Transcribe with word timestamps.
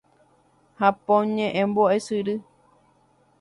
Japón 0.79 1.23
ñe'ẽ 1.35 1.63
mbo'esyry 1.69 2.35